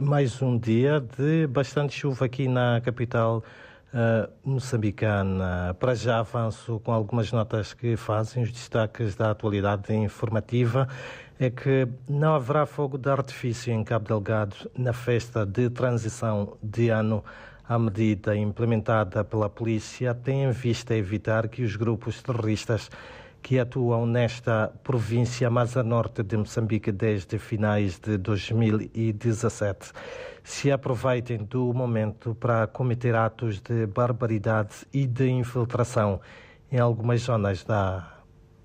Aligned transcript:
Mais 0.00 0.42
um 0.42 0.58
dia 0.58 1.00
de 1.00 1.46
bastante 1.46 1.94
chuva 1.94 2.24
aqui 2.24 2.48
na 2.48 2.80
capital 2.80 3.44
uh, 3.92 4.28
moçambicana. 4.44 5.72
Para 5.78 5.94
já 5.94 6.18
avanço 6.18 6.80
com 6.80 6.90
algumas 6.90 7.30
notas 7.30 7.72
que 7.72 7.96
fazem 7.96 8.42
os 8.42 8.50
destaques 8.50 9.14
da 9.14 9.30
atualidade 9.30 9.94
informativa. 9.94 10.88
É 11.38 11.48
que 11.48 11.86
não 12.08 12.34
haverá 12.34 12.66
fogo 12.66 12.98
de 12.98 13.08
artifício 13.08 13.72
em 13.72 13.84
Cabo 13.84 14.08
Delgado 14.08 14.56
na 14.76 14.92
festa 14.92 15.46
de 15.46 15.70
transição 15.70 16.56
de 16.60 16.88
ano. 16.88 17.22
A 17.68 17.78
medida 17.78 18.36
implementada 18.36 19.22
pela 19.22 19.48
polícia 19.48 20.12
tem 20.12 20.42
em 20.42 20.50
vista 20.50 20.96
evitar 20.96 21.46
que 21.46 21.62
os 21.62 21.76
grupos 21.76 22.20
terroristas 22.20 22.90
que 23.44 23.58
atuam 23.58 24.06
nesta 24.06 24.72
província 24.82 25.50
mais 25.50 25.76
a 25.76 25.82
norte 25.82 26.22
de 26.22 26.34
Moçambique 26.34 26.90
desde 26.90 27.38
finais 27.38 27.98
de 27.98 28.16
2017 28.16 29.92
se 30.42 30.72
aproveitem 30.72 31.44
do 31.44 31.70
momento 31.74 32.34
para 32.34 32.66
cometer 32.66 33.14
atos 33.14 33.60
de 33.60 33.86
barbaridade 33.86 34.86
e 34.94 35.06
de 35.06 35.28
infiltração 35.28 36.22
em 36.72 36.78
algumas 36.78 37.20
zonas 37.20 37.62
da 37.64 38.14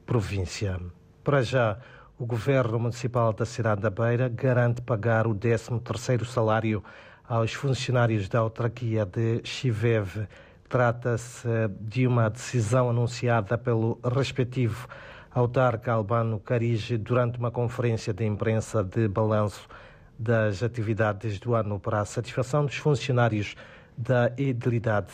província. 0.05 0.80
Para 1.25 1.41
já, 1.43 1.77
o 2.17 2.25
governo 2.25 2.80
municipal 2.80 3.33
da 3.33 3.45
cidade 3.45 3.81
da 3.81 3.89
Beira 3.89 4.30
garante 4.30 4.81
pagar 4.81 5.27
o 5.27 5.35
13º 5.35 6.23
salário 6.23 6.81
aos 7.27 7.52
funcionários 7.53 8.30
da 8.30 8.39
autarquia 8.39 9.05
de 9.05 9.41
Chiveve 9.43 10.25
Trata-se 10.69 11.47
de 11.81 12.05
uma 12.05 12.29
decisão 12.29 12.91
anunciada 12.91 13.57
pelo 13.57 13.99
respectivo 14.03 14.87
autarca 15.31 15.91
Albano 15.91 16.39
Carige 16.39 16.95
durante 16.95 17.39
uma 17.39 17.49
conferência 17.49 18.13
de 18.13 18.23
imprensa 18.23 18.83
de 18.83 19.07
balanço 19.07 19.67
das 20.17 20.61
atividades 20.61 21.39
do 21.39 21.55
ano 21.55 21.79
para 21.79 22.01
a 22.01 22.05
satisfação 22.05 22.65
dos 22.65 22.75
funcionários 22.75 23.55
da 23.97 24.31
edilidade, 24.37 25.11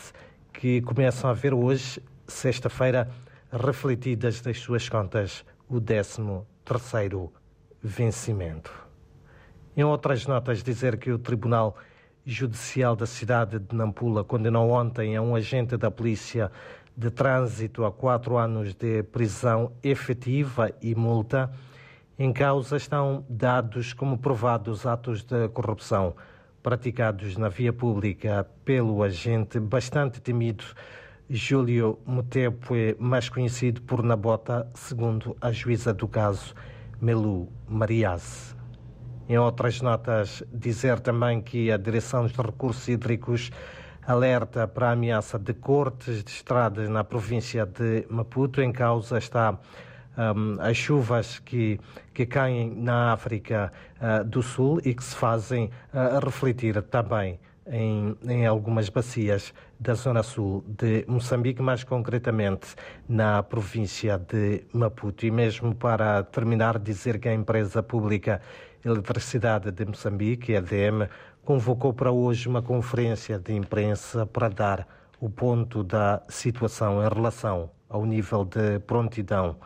que 0.52 0.82
começam 0.82 1.30
a 1.30 1.32
ver 1.32 1.54
hoje, 1.54 2.02
sexta-feira, 2.28 3.08
refletidas 3.50 4.42
nas 4.42 4.58
suas 4.58 4.88
contas 4.90 5.42
o 5.68 5.80
13º 5.80 7.30
vencimento. 7.82 8.70
Em 9.74 9.84
outras 9.84 10.26
notas, 10.26 10.62
dizer 10.62 10.98
que 10.98 11.10
o 11.10 11.18
Tribunal 11.18 11.76
Judicial 12.28 12.96
da 12.96 13.06
cidade 13.06 13.60
de 13.60 13.76
Nampula 13.76 14.24
condenou 14.24 14.72
ontem 14.72 15.14
a 15.14 15.22
um 15.22 15.36
agente 15.36 15.76
da 15.76 15.92
polícia 15.92 16.50
de 16.96 17.08
trânsito 17.08 17.84
a 17.84 17.92
quatro 17.92 18.36
anos 18.36 18.74
de 18.74 19.04
prisão 19.04 19.70
efetiva 19.80 20.72
e 20.82 20.92
multa. 20.92 21.48
Em 22.18 22.32
causa 22.32 22.78
estão 22.78 23.24
dados 23.28 23.92
como 23.92 24.18
provados 24.18 24.84
atos 24.84 25.22
de 25.22 25.48
corrupção 25.50 26.16
praticados 26.64 27.36
na 27.36 27.48
via 27.48 27.72
pública 27.72 28.44
pelo 28.64 29.04
agente 29.04 29.60
bastante 29.60 30.20
temido 30.20 30.64
Júlio 31.30 31.96
Mutepe, 32.04 32.96
mais 32.98 33.28
conhecido 33.28 33.82
por 33.82 34.02
Nabota, 34.02 34.68
segundo 34.74 35.36
a 35.40 35.52
juíza 35.52 35.94
do 35.94 36.08
caso, 36.08 36.56
Melu 37.00 37.48
Marias. 37.68 38.56
Em 39.28 39.36
outras 39.38 39.82
notas, 39.82 40.44
dizer 40.52 41.00
também 41.00 41.40
que 41.40 41.72
a 41.72 41.76
Direção 41.76 42.26
de 42.26 42.34
Recursos 42.40 42.86
Hídricos 42.86 43.50
alerta 44.06 44.68
para 44.68 44.90
a 44.90 44.92
ameaça 44.92 45.36
de 45.36 45.52
cortes 45.52 46.22
de 46.22 46.30
estradas 46.30 46.88
na 46.88 47.02
província 47.02 47.66
de 47.66 48.06
Maputo. 48.08 48.62
Em 48.62 48.70
causa 48.70 49.18
está 49.18 49.58
um, 50.16 50.60
as 50.60 50.76
chuvas 50.76 51.40
que, 51.40 51.80
que 52.14 52.24
caem 52.24 52.70
na 52.70 53.12
África 53.12 53.72
uh, 54.00 54.24
do 54.24 54.42
Sul 54.42 54.80
e 54.84 54.94
que 54.94 55.02
se 55.02 55.16
fazem 55.16 55.70
uh, 55.92 56.24
refletir 56.24 56.80
também 56.82 57.40
em, 57.66 58.16
em, 58.28 58.46
algumas 58.46 58.88
bacias 58.88 59.52
da 59.78 59.94
zona 59.94 60.22
sul 60.22 60.64
de 60.66 61.04
Moçambique, 61.08 61.60
mais 61.60 61.84
concretamente 61.84 62.74
na 63.08 63.42
província 63.42 64.18
de 64.18 64.64
Maputo. 64.72 65.26
E 65.26 65.30
mesmo 65.30 65.74
para 65.74 66.22
terminar, 66.22 66.78
dizer 66.78 67.18
que 67.18 67.28
a 67.28 67.34
empresa 67.34 67.82
pública 67.82 68.40
Eletricidade 68.84 69.72
de 69.72 69.84
Moçambique, 69.84 70.52
EDM, 70.52 71.08
convocou 71.44 71.92
para 71.92 72.12
hoje 72.12 72.48
uma 72.48 72.62
conferência 72.62 73.38
de 73.38 73.52
imprensa 73.52 74.24
para 74.26 74.48
dar 74.48 74.88
o 75.20 75.28
ponto 75.28 75.82
da 75.82 76.22
situação 76.28 77.04
em 77.04 77.08
relação 77.08 77.70
ao 77.88 78.04
nível 78.04 78.44
de 78.44 78.78
prontidão 78.80 79.56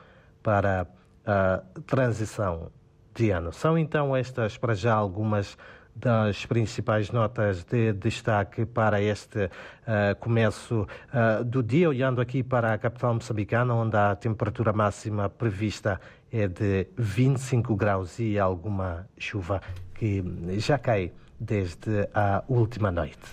para 0.42 0.86
a 1.26 1.62
transição 1.86 2.70
de 3.14 3.30
ano. 3.30 3.52
São 3.52 3.76
então 3.76 4.14
estas 4.16 4.56
para 4.56 4.74
já 4.74 4.94
algumas 4.94 5.56
das 5.94 6.46
principais 6.46 7.10
notas 7.10 7.64
de 7.64 7.92
destaque 7.92 8.64
para 8.64 9.00
este 9.00 9.44
uh, 9.44 10.16
começo 10.18 10.86
uh, 11.12 11.44
do 11.44 11.62
dia, 11.62 11.88
olhando 11.88 12.20
aqui 12.20 12.42
para 12.42 12.72
a 12.72 12.78
capital 12.78 13.14
moçambicana, 13.14 13.74
onde 13.74 13.96
a 13.96 14.16
temperatura 14.16 14.72
máxima 14.72 15.28
prevista 15.28 16.00
é 16.32 16.46
de 16.46 16.86
25 16.96 17.74
graus 17.76 18.18
e 18.18 18.38
alguma 18.38 19.06
chuva 19.18 19.60
que 19.94 20.24
já 20.58 20.78
cai 20.78 21.12
desde 21.38 22.08
a 22.14 22.42
última 22.48 22.90
noite. 22.90 23.28